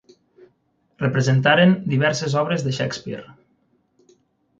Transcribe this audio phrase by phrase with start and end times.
[1.01, 3.29] Representaren diverses obres de Shakespeare.